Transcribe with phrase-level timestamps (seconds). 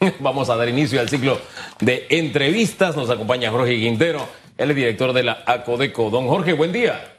[0.20, 1.38] Vamos a dar inicio al ciclo
[1.80, 2.96] de entrevistas.
[2.96, 4.26] Nos acompaña Jorge Quintero,
[4.56, 6.10] él es director de la ACODECO.
[6.10, 7.18] Don Jorge, buen día.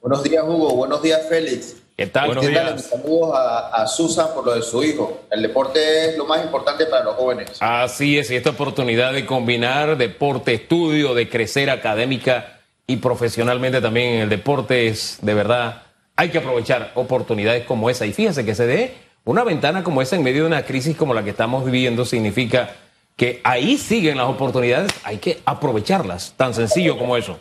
[0.00, 0.74] Buenos días, Hugo.
[0.74, 1.76] Buenos días, Félix.
[1.96, 2.26] ¿Qué tal?
[2.26, 2.84] Buenos días.
[2.86, 5.22] Saludos a, Susan por lo de su hijo.
[5.30, 7.56] El deporte es lo más importante para los jóvenes.
[7.60, 14.14] Así es, y esta oportunidad de combinar deporte, estudio, de crecer académica y profesionalmente también
[14.14, 15.82] en el deporte es de verdad,
[16.16, 18.04] hay que aprovechar oportunidades como esa.
[18.04, 18.94] Y fíjense que se dé
[19.24, 22.74] una ventana como esa en medio de una crisis como la que estamos viviendo significa
[23.16, 27.38] que ahí siguen las oportunidades, hay que aprovecharlas, tan sencillo como eso.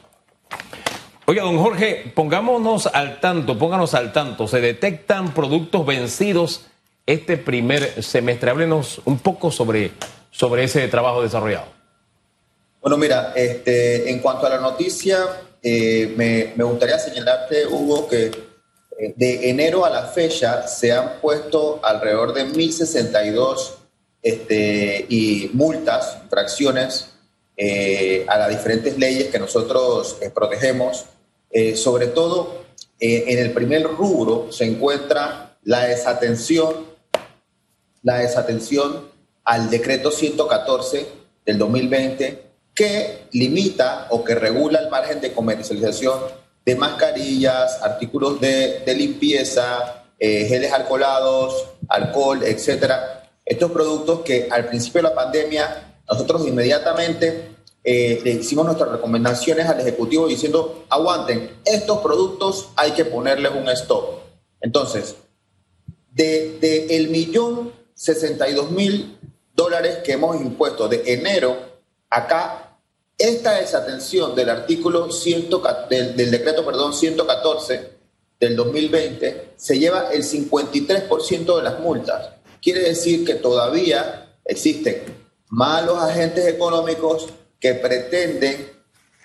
[1.26, 4.48] Oiga, don Jorge, pongámonos al tanto, pónganos al tanto.
[4.48, 6.66] Se detectan productos vencidos
[7.06, 8.52] este primer semestre.
[8.52, 9.92] Háblenos un poco sobre,
[10.30, 11.68] sobre ese trabajo desarrollado.
[12.82, 15.18] Bueno, mira, este, en cuanto a la noticia,
[15.64, 18.32] eh, me, me, gustaría señalarte, Hugo, que
[19.16, 23.72] de enero a la fecha se han puesto alrededor de 1.062
[24.22, 27.10] este, y multas, infracciones
[27.58, 31.06] eh, a las diferentes leyes que nosotros eh, protegemos.
[31.50, 32.62] Eh, sobre todo,
[33.00, 36.86] en el primer rubro se encuentra la desatención,
[38.04, 39.10] la desatención
[39.44, 41.08] al decreto 114
[41.44, 42.44] del 2020
[42.76, 46.20] que limita o que regula el margen de comercialización
[46.66, 53.30] de mascarillas, artículos de, de limpieza, geles alcoholados, alcohol, etcétera.
[53.44, 59.66] Estos productos que al principio de la pandemia nosotros inmediatamente eh, le hicimos nuestras recomendaciones
[59.66, 64.20] al Ejecutivo diciendo, aguanten, estos productos hay que ponerles un stop.
[64.60, 65.16] Entonces,
[66.12, 69.18] de, el millón 62 mil
[69.56, 71.58] dólares que hemos impuesto de enero,
[72.10, 72.71] acá,
[73.18, 75.50] esta desatención del artículo 100,
[75.90, 77.92] del, decreto, perdón, 114
[78.40, 82.30] del 2020 se lleva el 53% de las multas.
[82.62, 85.04] Quiere decir que todavía existen
[85.50, 87.28] malos agentes económicos
[87.60, 88.72] que pretenden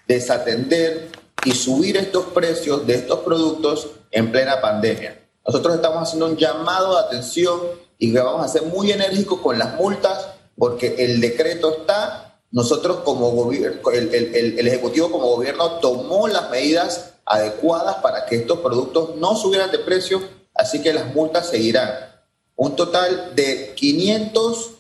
[0.07, 1.09] desatender
[1.45, 5.27] y subir estos precios de estos productos en plena pandemia.
[5.47, 7.61] Nosotros estamos haciendo un llamado de atención
[7.99, 10.29] y vamos a ser muy enérgicos con las multas
[10.59, 12.26] porque el decreto está,
[12.57, 19.15] nosotros como gobierno, el, Ejecutivo como gobierno tomó las medidas adecuadas para que estos productos
[19.17, 20.23] no subieran de precio,
[20.55, 21.91] así que las multas seguirán.
[22.57, 24.71] Un total de 500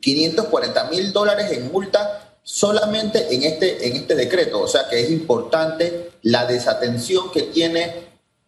[0.00, 4.58] 540 mil dólares en multa solamente en este, en este decreto.
[4.58, 7.92] O sea que es importante la desatención que tienen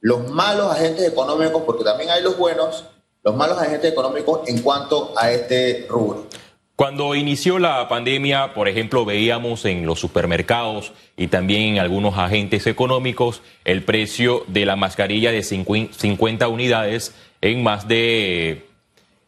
[0.01, 2.85] los malos agentes económicos, porque también hay los buenos,
[3.23, 6.29] los malos agentes económicos en cuanto a este rubro.
[6.77, 12.67] Cuando inició la pandemia, por ejemplo, veíamos en los supermercados y también en algunos agentes
[12.67, 18.67] económicos el precio de la mascarilla de 50 unidades en más de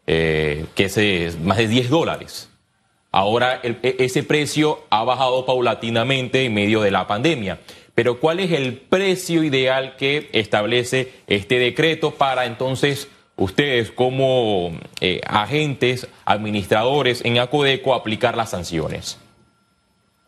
[0.07, 2.49] eh, que más de 10 dólares.
[3.11, 7.59] Ahora e, ese precio ha bajado paulatinamente en medio de la pandemia.
[7.95, 15.21] Pero ¿cuál es el precio ideal que establece este decreto para entonces ustedes como eh,
[15.25, 19.17] agentes, administradores en Acodeco aplicar las sanciones?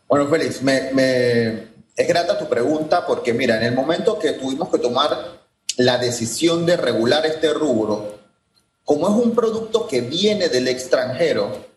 [0.08, 4.78] Bueno, Félix, me, es grata tu pregunta porque mira, en el momento que tuvimos que
[4.78, 5.40] tomar
[5.76, 8.18] la decisión de regular este rubro,
[8.84, 11.68] como es un producto que viene del extranjero,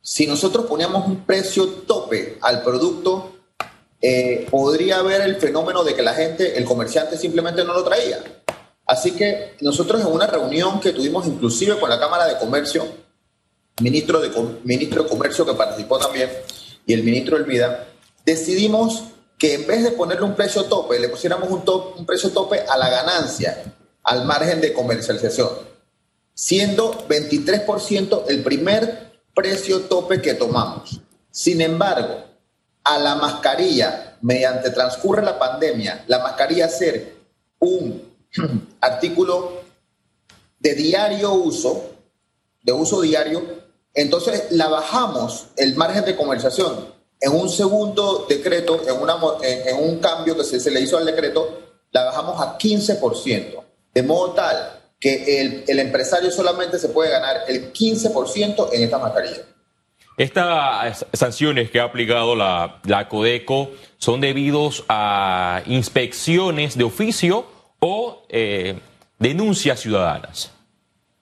[0.00, 3.36] si nosotros poníamos un precio tope al producto,
[4.00, 8.22] eh, podría haber el fenómeno de que la gente, el comerciante simplemente no lo traía.
[8.88, 12.84] Así que nosotros en una reunión que tuvimos inclusive con la Cámara de Comercio,
[13.80, 14.30] ministro de,
[14.64, 16.28] ministro de Comercio que participó también,
[16.84, 17.86] y el ministro Elvida,
[18.24, 19.04] decidimos
[19.38, 21.62] que en vez de ponerle un precio tope, le pusiéramos un,
[21.96, 23.62] un precio tope a la ganancia,
[24.02, 25.68] al margen de comercialización
[26.38, 31.00] siendo 23% el primer precio tope que tomamos.
[31.32, 32.26] Sin embargo,
[32.84, 37.16] a la mascarilla, mediante transcurre la pandemia, la mascarilla ser
[37.58, 38.07] un
[38.80, 39.62] artículo
[40.58, 41.90] de diario uso,
[42.62, 43.42] de uso diario,
[43.94, 46.98] entonces la bajamos el margen de comercialización.
[47.20, 51.04] En un segundo decreto, en, una, en, un cambio que se, se le hizo al
[51.04, 51.58] decreto,
[51.90, 53.62] la bajamos a 15%.
[53.92, 59.42] De modo tal que el, empresario solamente se puede ganar el 15% en esta mascarilla.
[60.16, 67.46] Estas sanciones que ha aplicado la, la Codeco son debidos a inspecciones de oficio
[67.80, 68.78] o eh,
[69.18, 70.50] denuncias ciudadanas.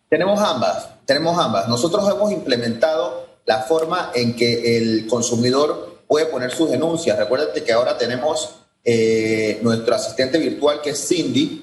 [0.09, 1.69] Tenemos ambas, tenemos ambas.
[1.69, 7.19] Nosotros hemos implementado la forma en que el consumidor puede poner sus denuncias.
[7.19, 11.63] Recuérdate que ahora tenemos eh, nuestro asistente virtual que es Cindy,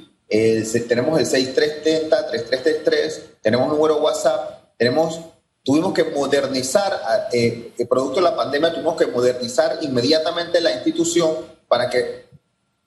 [0.88, 5.20] tenemos el 6330-3333, tenemos un número WhatsApp tenemos,
[5.64, 6.92] tuvimos que modernizar,
[7.32, 11.32] eh, el producto de la pandemia, tuvimos que modernizar inmediatamente la institución
[11.68, 12.26] para que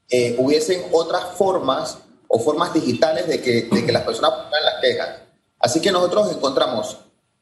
[0.08, 1.98] eh, hubiesen otras formas
[2.28, 5.08] o formas digitales de que, de que las personas pongan las quejas.
[5.58, 6.98] Así que nosotros encontramos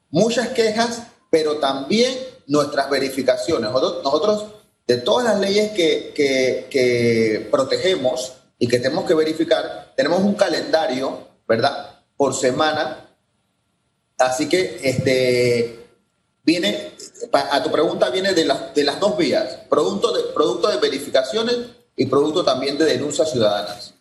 [0.09, 2.17] muchas quejas, pero también
[2.47, 3.71] nuestras verificaciones.
[3.71, 4.45] Nosotros, nosotros
[4.87, 10.35] de todas las leyes que, que, que protegemos y que tenemos que verificar, tenemos un
[10.35, 11.99] calendario, ¿verdad?
[12.15, 13.09] Por semana.
[14.17, 15.87] Así que este,
[16.43, 16.91] viene,
[17.33, 21.57] a tu pregunta viene de, las de las dos vías, producto de, producto de verificaciones
[21.95, 23.93] y producto también de denuncias ciudadanas.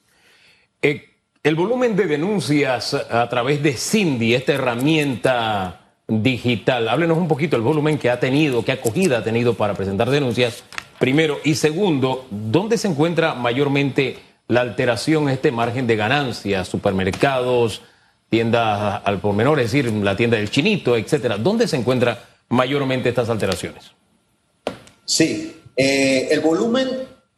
[0.82, 1.05] Eh,
[1.43, 7.62] el volumen de denuncias a través de Cindy, esta herramienta digital, háblenos un poquito el
[7.62, 10.64] volumen que ha tenido, qué acogida ha tenido para presentar denuncias,
[10.99, 11.38] primero.
[11.44, 14.19] Y segundo, ¿dónde se encuentra mayormente
[14.49, 16.69] la alteración este margen de ganancias?
[16.69, 17.82] Supermercados,
[18.29, 21.38] tiendas al por menor, es decir, la tienda del chinito, etcétera.
[21.38, 22.19] ¿Dónde se encuentran
[22.49, 23.93] mayormente estas alteraciones?
[25.05, 26.88] Sí, eh, el volumen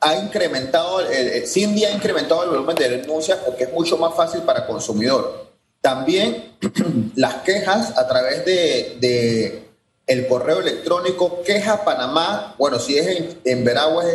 [0.00, 4.42] ha incrementado, el, Cindy ha incrementado el volumen de denuncias porque es mucho más fácil
[4.42, 5.46] para consumidor.
[5.80, 6.56] También
[7.16, 9.62] las quejas a través de,
[10.06, 14.06] el correo electrónico queja Panamá, bueno, si es en, en Veraguas,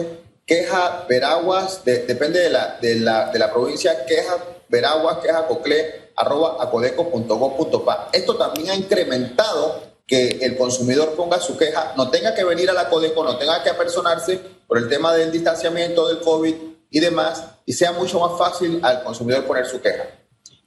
[0.46, 4.38] queja Veraguas, depende de la, de, la, de la provincia, queja
[4.70, 8.10] Veraguas, queja Cocle, arroba acodeco.gov.pa.
[8.14, 12.74] Esto también ha incrementado que el consumidor ponga su queja, no tenga que venir a
[12.74, 16.56] la Codeco, no tenga que apersonarse por el tema del distanciamiento, del COVID
[16.90, 20.06] y demás, y sea mucho más fácil al consumidor poner su queja.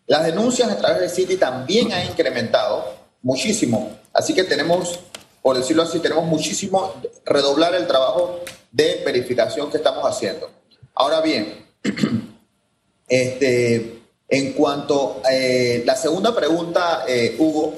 [0.07, 2.85] Las denuncias a través de City también han incrementado
[3.23, 5.01] muchísimo, así que tenemos,
[5.41, 6.93] por decirlo así, tenemos muchísimo
[7.25, 8.41] redoblar el trabajo
[8.71, 10.51] de verificación que estamos haciendo.
[10.95, 11.65] Ahora bien,
[13.09, 17.73] este, en cuanto a eh, la segunda pregunta, eh, Hugo,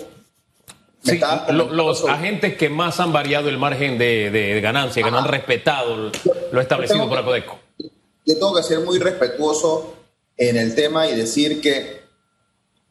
[1.50, 6.10] los agentes que más han variado el margen de, ganancia, que no han respetado
[6.52, 7.58] lo establecido por la Codeco.
[8.24, 9.94] Yo tengo que ser muy respetuoso
[10.36, 12.02] en el tema y decir que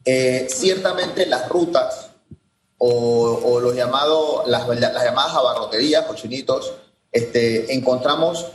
[0.04, 2.10] eh, ciertamente las rutas
[2.78, 6.72] o, los llamados, las, llamadas abarroterías o chinitos,
[7.10, 8.46] este, encontramos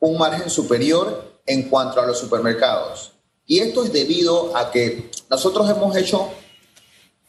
[0.00, 3.12] un margen superior en cuanto a los supermercados.
[3.46, 6.30] Y esto es debido a que nosotros hemos hecho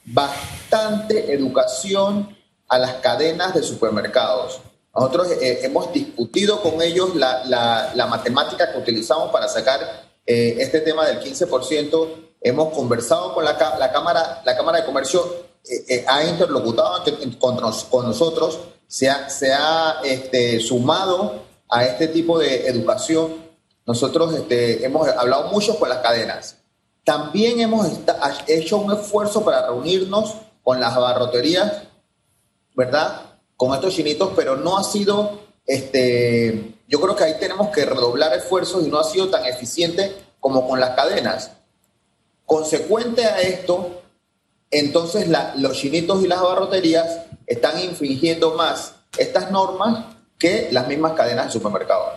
[0.05, 2.35] bastante educación
[2.67, 4.59] a las cadenas de supermercados.
[4.95, 7.43] Nosotros eh, hemos discutido con ellos la,
[7.93, 9.79] la, matemática que utilizamos para sacar
[10.25, 12.07] eh, este tema del 15%.
[12.41, 17.03] Hemos conversado con la, la Cámara, la Cámara de Comercio, eh, ha interlocutado
[17.39, 17.55] con,
[17.89, 23.43] con, nosotros, se ha, se ha este, sumado a este tipo de educación.
[23.85, 26.57] Nosotros este, hemos hablado mucho con las cadenas.
[27.05, 27.87] También hemos
[28.47, 31.83] hecho un esfuerzo para reunirnos con las abarroterías,
[32.75, 33.37] ¿verdad?
[33.55, 38.33] Con estos chinitos, pero no ha sido, este, yo creo que ahí tenemos que redoblar
[38.33, 41.51] esfuerzos y no ha sido tan eficiente como con las cadenas.
[42.43, 44.01] Consecuente a esto,
[44.71, 45.27] entonces
[45.57, 50.05] los chinitos y las abarroterías están infringiendo más estas normas
[50.39, 52.13] que las mismas cadenas de supermercados.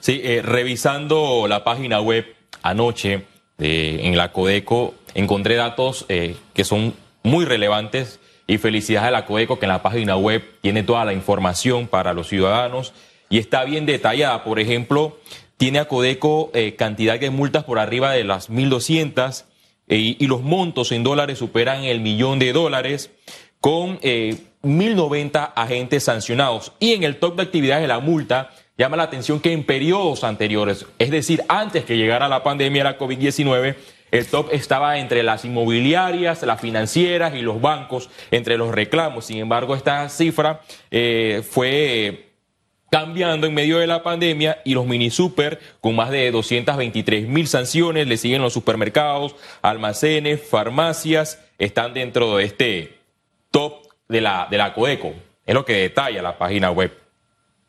[0.00, 2.24] Sí, eh, revisando la página web
[2.62, 3.26] anoche,
[3.62, 9.58] en la Codeco encontré datos eh, que son muy relevantes y felicidades a la Codeco
[9.58, 12.92] que en la página web tiene toda la información para los ciudadanos
[13.28, 14.44] y está bien detallada.
[14.44, 15.18] Por ejemplo,
[15.56, 19.44] tiene a Codeco eh, cantidad de multas por arriba de las 1.200
[19.88, 23.10] eh, y, los montos en dólares superan el millón de dólares
[23.60, 26.72] con 1.090 agentes sancionados.
[26.80, 30.24] Y en el top de actividades de la multa llama la atención que en periodos
[30.24, 33.76] anteriores, es decir, antes que llegara la pandemia, la COVID-19,
[34.12, 39.24] el top estaba entre las inmobiliarias, las financieras y los bancos, entre los reclamos.
[39.24, 40.60] Sin embargo, esta cifra
[40.90, 42.32] eh, fue
[42.90, 47.48] cambiando en medio de la pandemia y los mini super con más de 223 mil
[47.48, 52.98] sanciones, le siguen los supermercados, almacenes, farmacias, están dentro de este
[53.50, 55.14] top de la, de la Coeco.
[55.46, 57.01] Es lo que detalla la página web.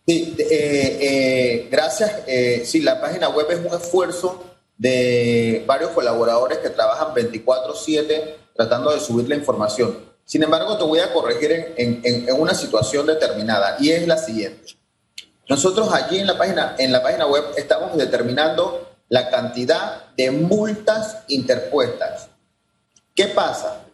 [0.05, 2.23] Sí, eh, eh, gracias.
[2.27, 4.43] Eh, sí, la página web es un esfuerzo
[4.77, 10.11] de varios colaboradores que trabajan 24/7 tratando de subir la información.
[10.25, 14.77] Sin embargo, te voy a corregir en, una situación determinada y es la siguiente.
[15.49, 21.17] Nosotros allí en la, página, en la página web estamos determinando la cantidad de multas
[21.27, 22.29] interpuestas.
[23.13, 23.85] ¿Qué pasa?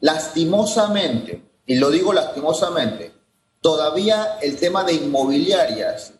[0.00, 3.11] Lastimosamente, y lo digo lastimosamente,
[3.62, 6.12] Todavía el tema de inmobiliarias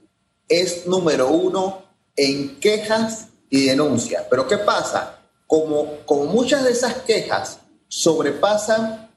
[0.48, 1.82] es número uno
[2.14, 4.24] en quejas y denuncias.
[4.30, 5.18] Pero ¿qué pasa?
[5.48, 7.58] Como, como muchas de esas quejas
[7.88, 9.10] sobrepasan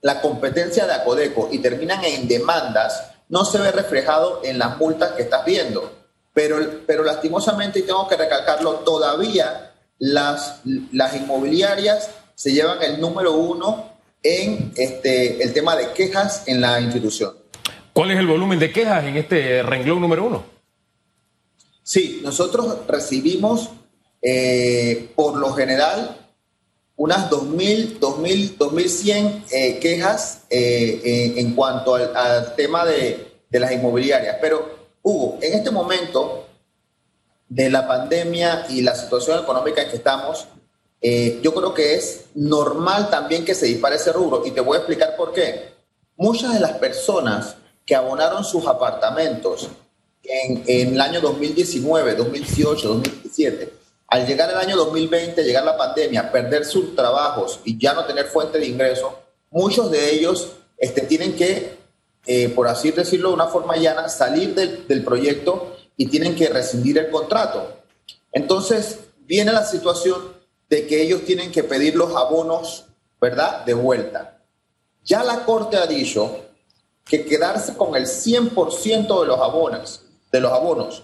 [0.00, 5.12] la competencia de Acodeco y terminan en demandas, no se ve reflejado en las multas
[5.12, 5.92] que estás viendo.
[6.32, 10.60] Pero, pero lastimosamente, y tengo que recalcarlo, todavía las,
[10.92, 16.80] las inmobiliarias se llevan el número uno en este, el tema de quejas en la
[16.80, 17.39] institución.
[17.92, 20.44] ¿Cuál es el volumen de quejas en este renglón número uno?
[21.82, 23.70] Sí, nosotros recibimos
[24.22, 26.16] eh, por lo general
[26.94, 34.36] unas 2.000, 2.000, 2.100 eh, quejas eh, en cuanto al, tema de, de, las inmobiliarias.
[34.40, 36.46] Pero, Hugo, en este momento
[37.48, 40.46] de la pandemia y la situación económica en que estamos,
[41.02, 44.46] yo creo que es normal también que se dispare ese rubro.
[44.46, 45.72] Y te voy a explicar por qué.
[46.16, 47.56] Muchas de las personas
[47.90, 49.66] que abonaron sus apartamentos
[50.22, 53.72] en, en el año 2019, 2018, 2017,
[54.06, 58.26] al llegar el año 2020, llegar la pandemia, perder sus trabajos y ya no tener
[58.26, 59.18] fuente de ingreso,
[59.50, 61.78] muchos de ellos este, tienen que,
[62.26, 66.48] eh, por así decirlo de una forma llana, salir del, del proyecto y tienen que
[66.48, 67.76] rescindir el contrato.
[68.30, 70.32] Entonces, viene la situación
[70.68, 72.84] de que ellos tienen que pedir los abonos,
[73.20, 74.38] ¿verdad?, de vuelta.
[75.02, 76.49] Ya la Corte ha dicho
[77.10, 80.02] que quedarse con el 100% de los abonos,
[80.32, 81.02] de los abonos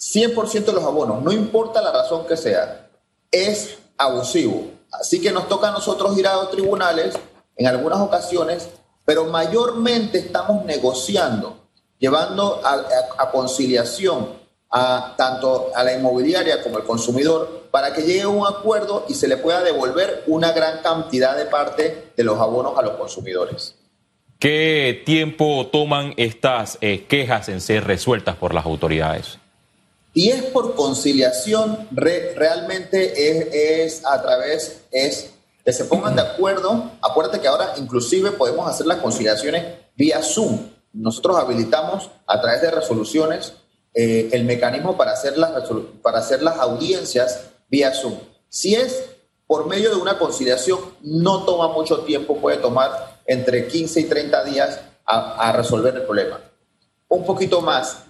[0.00, 2.88] 100% de los abonos, no importa la razón que sea,
[3.30, 4.70] es abusivo.
[4.90, 7.14] Así que nos toca a nosotros ir a los tribunales
[7.56, 8.70] en algunas ocasiones,
[9.04, 11.68] pero mayormente estamos negociando,
[11.98, 18.28] llevando a, conciliación a tanto a la inmobiliaria como al consumidor para que llegue a
[18.28, 22.78] un acuerdo y se le pueda devolver una gran cantidad de parte de los abonos
[22.78, 23.74] a los consumidores.
[24.40, 29.36] ¿Qué tiempo toman estas eh, quejas en ser resueltas por las autoridades?
[30.14, 36.90] Y es por conciliación, realmente es, a través, es que se pongan de acuerdo.
[37.02, 39.62] Acuérdate que ahora inclusive podemos hacer las conciliaciones
[39.94, 40.70] vía Zoom.
[40.94, 43.52] Nosotros habilitamos a través de resoluciones
[43.92, 45.50] eh, el mecanismo para hacer, las
[46.00, 48.14] para hacer las audiencias vía Zoom.
[48.48, 49.04] Si es
[49.46, 54.44] por medio de una conciliación, no toma mucho tiempo, puede tomar entre 15 y 30
[54.44, 56.40] días a, resolver el problema.
[57.08, 58.04] Un poquito más.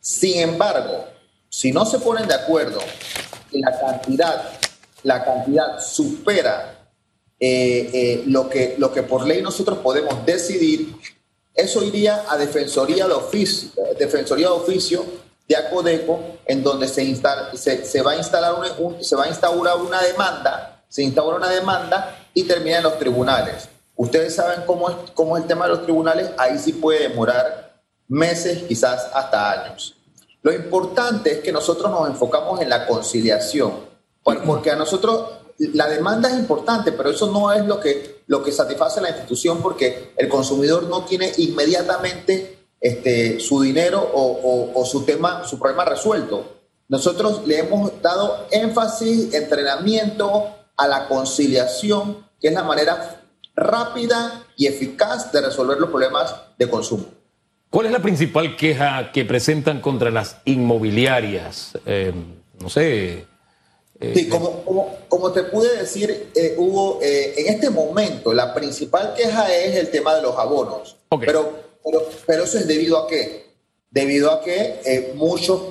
[0.00, 1.06] Sin embargo,
[1.48, 2.80] si no se ponen de acuerdo
[3.50, 4.50] y la cantidad,
[5.02, 6.88] la cantidad supera
[7.38, 10.94] eh, eh, lo, que, lo que por ley nosotros podemos decidir,
[11.54, 15.04] eso iría a Defensoría de Oficio, Defensoría de Oficio
[15.48, 18.54] de Acodeco, en donde se, instala, se, va a instalar
[19.00, 23.68] se va a instaurar una demanda, se instaura una demanda y termina en los tribunales.
[23.96, 27.82] Ustedes saben cómo es, cómo es el tema de los tribunales, ahí sí puede demorar
[28.08, 29.96] meses, quizás hasta años.
[30.42, 33.72] Lo importante es que nosotros nos enfocamos en la conciliación,
[34.22, 38.50] porque a nosotros la demanda es importante, pero eso no es lo que, lo que
[38.50, 45.44] satisface la institución porque el consumidor no tiene inmediatamente este, su dinero o, su tema,
[45.44, 46.44] su problema resuelto.
[46.88, 53.21] Nosotros le hemos dado énfasis, entrenamiento a la conciliación, que es la manera
[53.54, 57.06] rápida y eficaz de resolver los problemas de consumo.
[57.72, 61.72] ¿Cuál es la principal queja que presentan contra las inmobiliarias?
[61.86, 62.12] Eh,
[62.60, 63.24] no sé.
[63.98, 64.62] Eh, sí, como,
[65.08, 70.14] como, te pude decir, eh, Hugo, en este momento la principal queja es el tema
[70.14, 70.96] de los abonos.
[71.20, 71.60] Pero,
[72.26, 73.46] pero, eso es debido a qué?
[73.90, 75.62] Debido a que muchos,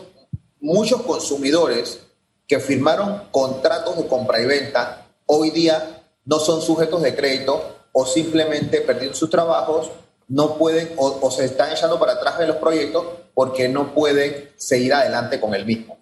[0.59, 1.99] muchos consumidores
[2.47, 8.05] que firmaron contratos de compra y venta hoy día no son sujetos de crédito o
[8.05, 9.91] simplemente perdieron sus trabajos
[10.31, 14.93] no pueden o, se están echando para atrás de los proyectos porque no pueden seguir
[14.93, 15.97] adelante con el mismo.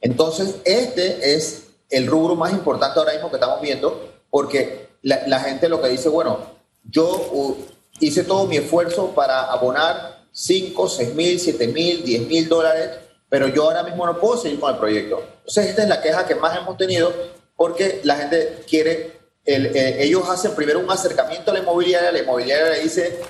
[0.00, 5.68] Entonces, este es el rubro más importante ahora mismo que estamos viendo porque la, gente
[5.68, 6.38] lo que dice, bueno,
[6.82, 7.56] yo
[8.00, 12.90] hice todo mi esfuerzo para abonar 5, 6 mil, 7 mil, 10 mil dólares,
[13.28, 15.22] pero yo ahora mismo no puedo seguir con el proyecto.
[15.38, 17.12] Entonces, esta es la queja que más hemos tenido
[17.54, 22.70] porque la gente quiere, eh, ellos hacen primero un acercamiento a la inmobiliaria, la inmobiliaria
[22.72, 23.20] le dice,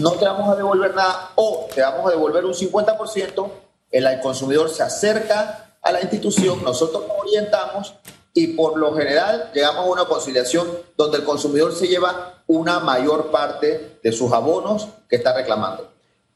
[0.00, 3.50] no te vamos a devolver nada o te vamos a devolver un 50%,
[3.90, 7.94] el consumidor se acerca a la institución, nosotros nos orientamos
[8.34, 13.30] y por lo general llegamos a una conciliación donde el consumidor se lleva una mayor
[13.30, 15.90] parte de sus abonos que está reclamando.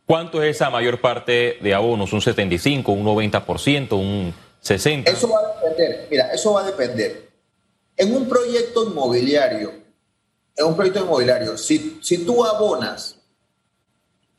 [0.07, 2.13] ¿Cuánto es esa mayor parte de abonos?
[2.13, 5.09] ¿Un 75, un 90%, un 60%?
[5.09, 6.09] Eso va a depender.
[6.11, 7.30] Mira, eso va a depender.
[7.97, 9.73] En un proyecto inmobiliario,
[10.57, 13.21] en un proyecto inmobiliario, si, si tú abonas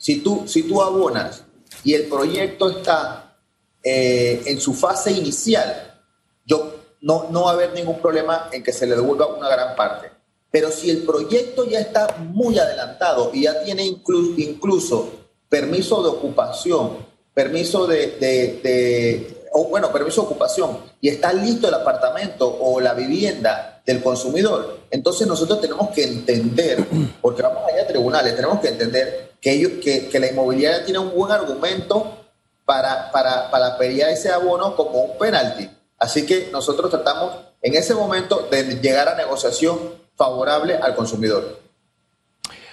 [0.02, 1.44] si tú, si tú abonas
[1.84, 3.38] y el proyecto está
[3.84, 6.02] eh, en su fase inicial,
[6.44, 9.76] yo, no, no va a haber ningún problema en que se le devuelva una gran
[9.76, 10.10] parte.
[10.50, 15.12] Pero si el proyecto ya está muy adelantado y ya tiene incluso
[15.48, 22.58] permiso de ocupación, permiso de, o bueno, permiso de ocupación y está listo el apartamento
[22.62, 26.86] o la vivienda del consumidor, entonces nosotros tenemos que entender,
[27.22, 31.00] porque vamos allá a tribunales, tenemos que entender que, ellos, que, que la inmobiliaria tiene
[31.00, 32.18] un buen argumento
[32.66, 35.70] para, para, para pedir ese abono como un penalti.
[35.98, 39.78] Así que nosotros tratamos en ese momento de llegar a negociación
[40.16, 41.60] favorable al consumidor.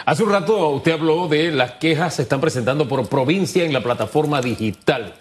[0.04, 3.82] Hace un rato usted habló de las quejas se están presentando por provincia en la
[3.82, 5.14] plataforma digital.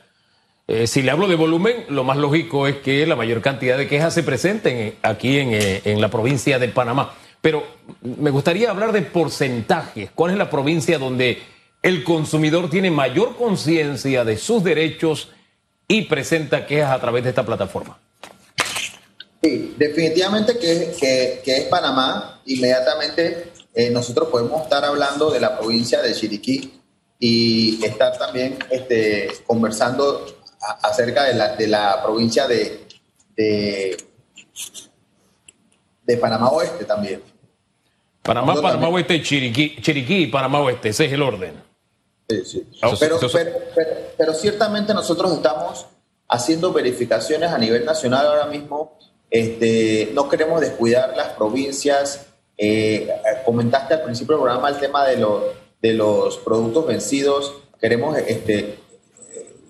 [0.67, 3.88] Eh, si le hablo de volumen, lo más lógico es que la mayor cantidad de
[3.88, 7.13] quejas se presenten aquí en, eh, en la provincia de Panamá.
[7.41, 7.63] Pero
[8.01, 10.09] me gustaría hablar de porcentajes.
[10.13, 11.41] ¿Cuál es la provincia donde
[11.81, 15.29] el consumidor tiene mayor conciencia de sus derechos
[15.88, 17.97] y presenta quejas a través de esta plataforma?
[19.41, 22.41] Sí, definitivamente que, es Panamá.
[22.45, 26.74] Inmediatamente eh, nosotros podemos estar hablando de la provincia de Chiriquí
[27.19, 30.25] y estar también este, conversando
[30.81, 32.87] acerca de la, de la provincia de,
[33.35, 33.97] de,
[36.17, 37.21] Panamá Oeste también.
[38.23, 41.53] Panamá, Panamá Oeste, Chiriquí, Chiriquí y Panamá Oeste, ese es el orden.
[42.29, 42.67] Sí, sí.
[42.81, 43.19] Ah, pero,
[44.17, 45.85] pero, ciertamente nosotros estamos
[46.27, 48.97] haciendo verificaciones a nivel nacional ahora mismo
[49.29, 52.27] este, no queremos descuidar las provincias.
[52.57, 53.09] Eh,
[53.45, 55.43] comentaste al principio del programa el tema de, los
[55.81, 57.53] de los productos vencidos.
[57.79, 58.79] Queremos, este,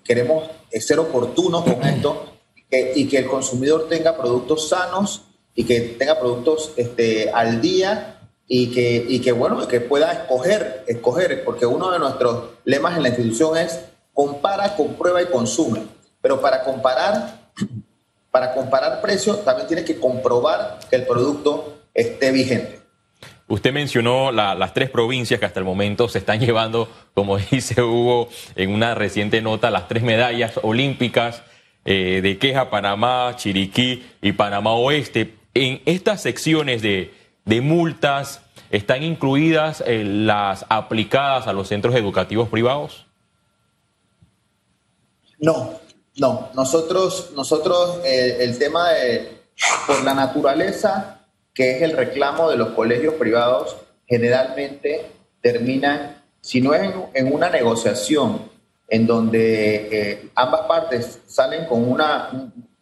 [0.03, 2.33] queremos ser oportunos con esto
[2.69, 5.23] y que el consumidor tenga productos sanos
[5.55, 10.83] y que tenga productos este, al día y que, y que, bueno, que pueda escoger,
[10.87, 13.79] escoger, porque uno de nuestros lemas en la institución es
[14.13, 15.87] compara, comprueba y consume.
[16.21, 17.51] Pero para comparar
[18.31, 22.81] para comparar precios también tiene que comprobar que el producto esté vigente.
[23.49, 28.29] Usted mencionó las tres provincias que hasta el momento se están llevando, como dice Hugo
[28.55, 31.43] en una reciente nota, las tres medallas olímpicas
[31.85, 35.35] eh, de Queja, Panamá, Chiriquí y Panamá Oeste.
[35.53, 37.13] En estas secciones de,
[37.61, 43.05] multas, ¿están incluidas eh, las aplicadas a los centros educativos privados?
[45.39, 45.79] No,
[46.17, 49.43] no, nosotros, nosotros eh, el tema de,
[49.87, 51.21] por la naturaleza,
[51.57, 55.07] que es el reclamo de los colegios privados, generalmente
[55.41, 58.43] terminan, si no es en, una negociación
[58.87, 62.29] en donde eh, ambas partes salen con una,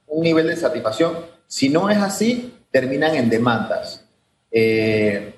[0.08, 1.16] un, nivel de satisfacción,
[1.48, 4.06] si no es así, terminan en demandas.
[4.52, 5.32] Eh,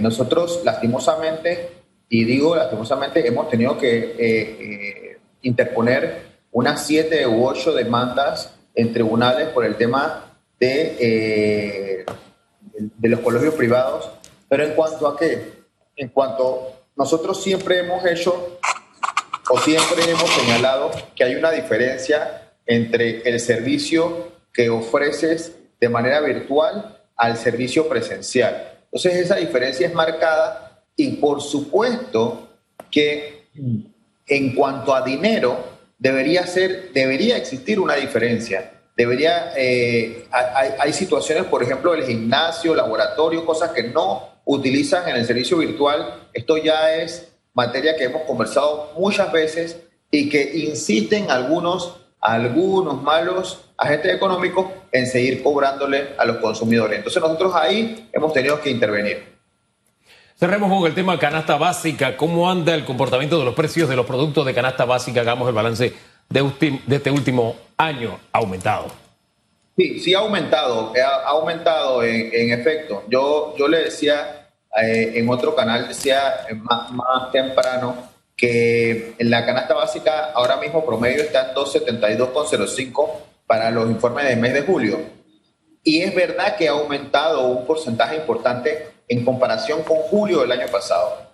[0.00, 1.68] nosotros, lastimosamente,
[2.08, 9.64] y digo lastimosamente, hemos tenido que interponer unas siete u ocho demandas en tribunales por
[9.64, 12.04] el tema de, eh,
[12.78, 14.10] de los colegios privados.
[14.48, 15.60] Pero en cuanto a qué?
[15.96, 18.58] En cuanto nosotros siempre hemos hecho
[19.50, 26.20] o siempre hemos señalado que hay una diferencia entre el servicio que ofreces de manera
[26.20, 28.78] virtual al servicio presencial.
[28.84, 32.48] Entonces esa diferencia es marcada y por supuesto
[32.90, 33.46] que
[34.26, 35.64] en cuanto a dinero,
[35.98, 38.79] debería ser, debería existir una diferencia.
[39.00, 40.26] Debería, eh,
[40.78, 46.28] hay, situaciones, por ejemplo, el gimnasio, laboratorio, cosas que no utilizan en el servicio virtual.
[46.34, 53.70] Esto ya es materia que hemos conversado muchas veces y que insisten algunos, algunos malos
[53.78, 56.98] agentes económicos en seguir cobrándole a los consumidores.
[56.98, 59.30] Entonces nosotros ahí hemos tenido que intervenir.
[60.38, 62.18] Cerremos con el tema canasta básica.
[62.18, 65.22] ¿Cómo anda el comportamiento de los precios de los productos de canasta básica?
[65.22, 65.94] Hagamos el balance
[66.30, 68.18] de, este último año.
[68.32, 68.86] ¿Ha aumentado?
[69.76, 70.92] Sí, sí ha aumentado.
[70.96, 73.04] Ha, aumentado en, efecto.
[73.08, 74.48] Yo, yo le decía
[74.82, 80.86] eh, en otro canal, decía más, más temprano, que en la canasta básica ahora mismo
[80.86, 83.10] promedio está en 272,05
[83.46, 85.00] para los informes del mes de julio.
[85.82, 90.68] Y es verdad que ha aumentado un porcentaje importante en comparación con julio del año
[90.70, 91.29] pasado.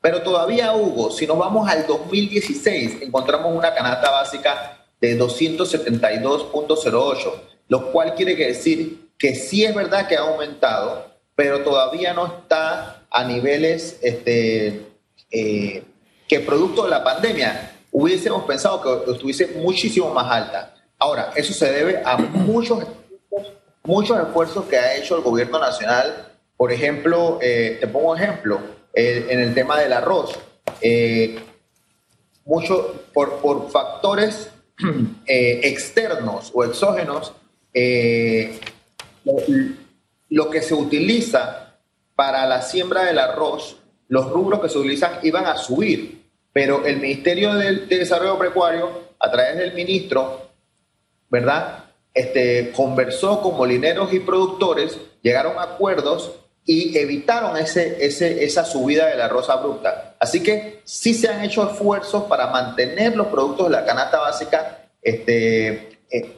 [0.00, 7.32] Pero todavía, Hugo, si nos vamos al 2016, encontramos una canasta básica de 272.08,
[7.68, 13.02] lo cual quiere decir que sí es verdad que ha aumentado, pero todavía no está
[13.10, 14.86] a niveles este,
[15.30, 15.82] eh,
[16.28, 20.74] que producto de la pandemia hubiésemos pensado que estuviese muchísimo más alta.
[20.98, 22.84] Ahora, eso se debe a muchos,
[23.82, 28.60] muchos esfuerzos que ha hecho el gobierno nacional por ejemplo, eh, te pongo un ejemplo,
[28.94, 30.38] en el tema del arroz.
[30.80, 31.38] Eh,
[32.44, 34.50] mucho por, factores
[35.26, 37.32] eh, externos o exógenos,
[40.30, 41.76] lo, que se utiliza
[42.14, 43.76] para la siembra del arroz,
[44.08, 49.30] los rubros que se utilizan iban a subir, pero el Ministerio de, Desarrollo Pecuario, a
[49.30, 50.48] través del ministro,
[51.28, 51.84] ¿verdad?
[52.14, 56.32] Este, conversó con molineros y productores, llegaron a acuerdos
[56.70, 60.16] y evitaron ese, esa subida del arroz abrupta.
[60.20, 64.90] Así que sí se han hecho esfuerzos para mantener los productos de la canasta básica
[65.00, 66.36] este, eh,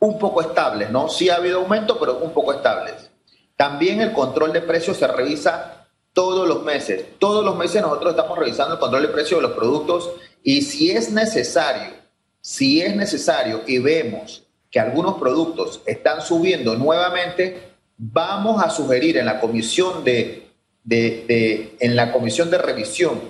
[0.00, 1.08] un poco estables, ¿no?
[1.08, 3.08] Sí ha habido aumento, pero un poco estables.
[3.56, 7.04] También el control de precios se revisa todos los meses.
[7.20, 10.10] Todos los meses nosotros estamos revisando el control de precios de los productos
[10.42, 11.92] y si es necesario,
[12.40, 19.26] si es necesario y vemos que algunos productos están subiendo nuevamente, vamos a sugerir en
[19.26, 20.48] la comisión de,
[20.88, 23.20] en la comisión de revisión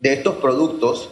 [0.00, 1.10] de estos productos,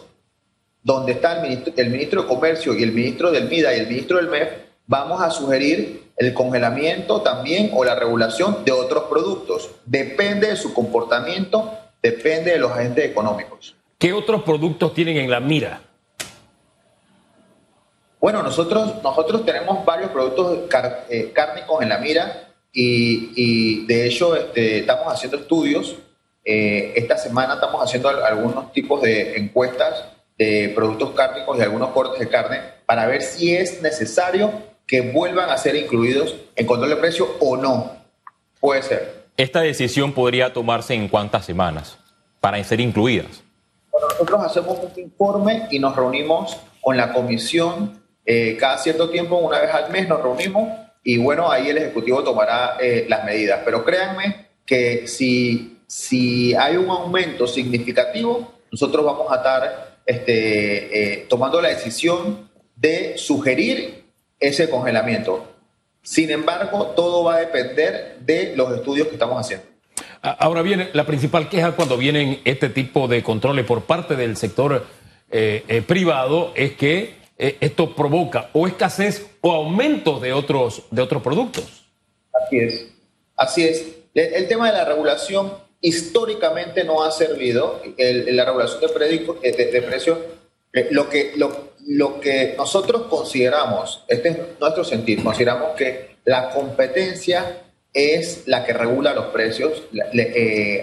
[0.81, 3.87] donde está el ministro, el ministro de Comercio y el ministro del MIDA y el
[3.87, 4.49] ministro del MEF,
[4.85, 9.69] vamos a sugerir el congelamiento también o la regulación de otros productos.
[9.85, 13.75] Depende de su comportamiento, depende de los agentes económicos.
[13.97, 15.81] ¿Qué otros productos tienen en la mira?
[18.19, 20.59] Bueno, nosotros, nosotros tenemos varios productos
[21.09, 25.95] eh, cárnicos en la mira y, de hecho este, estamos haciendo estudios.
[26.43, 30.05] Eh, esta semana estamos haciendo algunos tipos de encuestas
[30.37, 34.51] de productos cárnicos y algunos cortes de carne para ver si es necesario
[34.85, 37.97] que vuelvan a ser incluidos en control de precio o no.
[38.59, 39.27] Puede ser.
[39.35, 41.97] ¿Esta decisión podría tomarse en cuántas semanas
[42.39, 43.43] para ser incluidas?
[43.91, 49.37] Bueno, nosotros hacemos un informe y nos reunimos con la comisión eh, cada cierto tiempo,
[49.37, 50.67] una vez al mes nos reunimos
[51.01, 53.61] y bueno, ahí el Ejecutivo tomará eh, las medidas.
[53.63, 61.25] Pero créanme que si, si hay un aumento significativo, nosotros vamos a estar este, eh,
[61.29, 64.03] tomando la decisión de sugerir
[64.41, 65.49] ese congelamiento.
[66.01, 69.65] Sin embargo, todo va a depender de los estudios que estamos haciendo.
[70.21, 74.85] Ahora bien, la principal queja cuando vienen este tipo de controles por parte del sector
[75.85, 81.85] privado es que eh, esto provoca o escasez o aumento de otros, de otros productos.
[82.33, 82.87] Así es,
[83.35, 83.85] así es.
[84.13, 89.81] El, tema de la regulación históricamente no ha servido, la regulación de, eh, de, de
[89.83, 90.17] precios,
[90.73, 97.61] eh, lo que, nosotros consideramos, este es nuestro sentido, consideramos que la competencia
[97.93, 99.83] es la que regula los precios,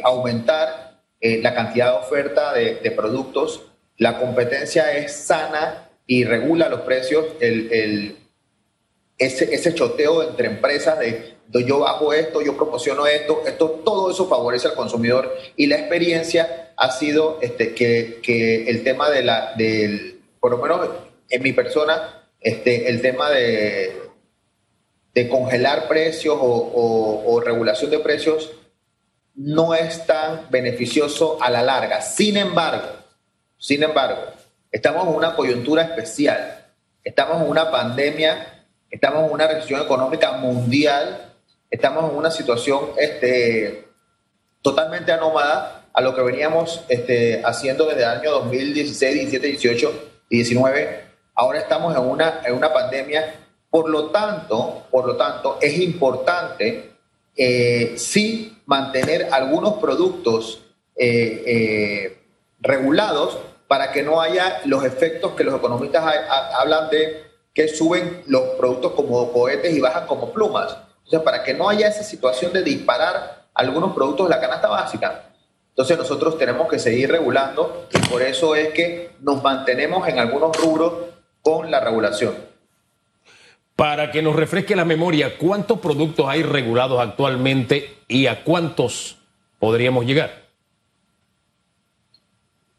[0.05, 3.63] aumentar la cantidad de oferta de, productos.
[3.99, 8.17] La competencia es sana y regula los precios, el,
[9.19, 11.35] ese, ese choteo entre empresas de,
[11.67, 16.73] yo bajo esto, yo promociono esto, esto, todo eso favorece al consumidor y la experiencia
[16.77, 20.89] ha sido este, que, que el tema de la, del, por lo menos
[21.29, 23.97] en mi persona, este, el tema de,
[25.15, 28.51] de congelar precios o, o regulación de precios
[29.37, 32.03] no es tan beneficioso a la larga.
[32.03, 32.89] Sin embargo,
[33.59, 34.21] sin embargo,
[34.75, 36.67] Estamos en una coyuntura especial,
[37.05, 41.33] estamos en una pandemia, estamos en una recesión económica mundial,
[41.71, 43.87] estamos en una situación este,
[44.63, 50.37] totalmente anómada a lo que veníamos este, haciendo desde el año 2016, 17, 18 y
[50.39, 51.05] 19.
[51.37, 53.33] Ahora estamos en una, en una pandemia,
[53.71, 56.91] por lo tanto, por lo tanto, es importante
[57.37, 60.63] eh, sí mantener algunos productos
[60.97, 62.19] eh, eh,
[62.59, 66.05] regulados para que no haya los efectos que los economistas
[66.59, 70.77] hablan de que suben los productos como cohetes y bajan como plumas.
[71.05, 75.31] Entonces, para que no haya esa situación de disparar algunos productos de la canasta básica,
[75.69, 80.57] entonces nosotros tenemos que seguir regulando y por eso es que nos mantenemos en algunos
[80.57, 80.93] rubros
[81.43, 82.35] con la regulación.
[83.77, 89.19] Para que nos refresque la memoria, ¿cuántos productos hay regulados actualmente y a cuántos
[89.59, 90.44] podríamos llegar?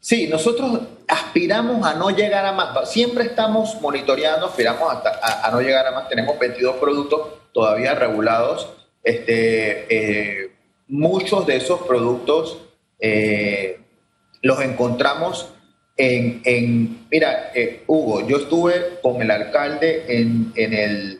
[0.06, 2.88] Sí, nosotros aspiramos a no llegar a más.
[2.88, 6.08] Siempre estamos monitoreando, aspiramos a, no llegar a más.
[6.08, 8.68] Tenemos 22 productos todavía regulados.
[9.02, 10.52] Este, eh,
[10.86, 12.56] muchos de esos productos
[13.00, 13.80] eh,
[14.42, 15.52] los encontramos
[15.96, 21.18] en, mira, eh, Hugo, yo estuve con el alcalde en, el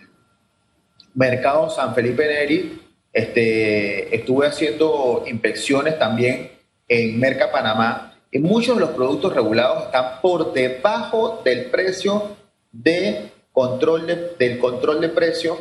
[1.12, 6.52] mercado San Felipe Neri, este, estuve haciendo inspecciones también
[6.86, 12.36] en Merca Panamá muchos de los productos regulados están por debajo del precio
[12.72, 15.56] de control del control de precio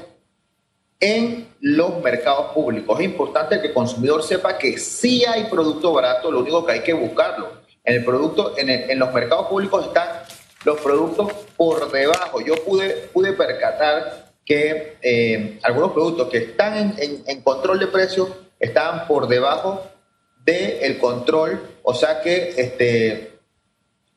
[0.99, 2.99] en los mercados públicos.
[2.99, 6.81] Es importante que el consumidor sepa que sí hay producto barato, lo único que hay
[6.81, 7.63] que buscarlo.
[7.83, 10.09] En, el producto, en, los mercados públicos están
[10.63, 12.41] los productos por debajo.
[12.41, 18.27] Yo pude, pude percatar que eh, algunos productos que están en, control de precio
[18.59, 19.83] estaban por debajo
[20.45, 23.39] del control, o sea que este,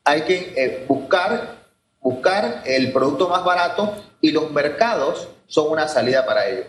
[0.04, 1.56] hay que eh, buscar,
[2.00, 6.64] buscar el producto más barato y los mercados son una salida para ello.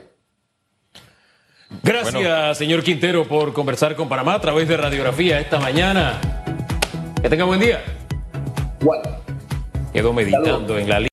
[1.84, 6.19] Gracias, señor Quintero, por conversar con Panamá a través de radiografía esta mañana.
[7.22, 7.84] Que tenga buen día.
[8.82, 9.02] Igual.
[9.93, 11.00] Quedó meditando en la